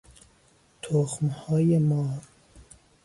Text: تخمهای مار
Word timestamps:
تخمهای 0.81 1.77
مار 1.79 2.21